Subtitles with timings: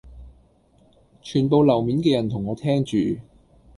[1.21, 2.97] 全部樓面嘅人同我聽住